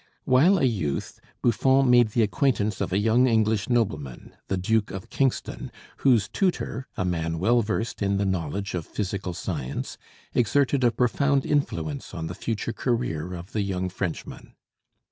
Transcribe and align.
While 0.23 0.57
a 0.57 0.63
youth 0.63 1.19
Buffon 1.43 1.87
made 1.87 2.07
the 2.07 2.23
acquaintance 2.23 2.81
of 2.81 2.91
a 2.91 2.97
young 2.97 3.27
English 3.27 3.69
nobleman, 3.69 4.35
the 4.47 4.57
Duke 4.57 4.89
of 4.89 5.11
Kingston, 5.11 5.71
whose 5.97 6.27
tutor, 6.27 6.87
a 6.97 7.05
man 7.05 7.37
well 7.37 7.61
versed 7.61 8.01
in 8.01 8.17
the 8.17 8.25
knowledge 8.25 8.73
of 8.73 8.83
physical 8.87 9.35
science, 9.35 9.99
exerted 10.33 10.83
a 10.83 10.89
profound 10.89 11.45
influence 11.45 12.15
on 12.15 12.25
the 12.25 12.33
future 12.33 12.73
career 12.73 13.35
of 13.35 13.51
the 13.51 13.61
young 13.61 13.89
Frenchman. 13.89 14.55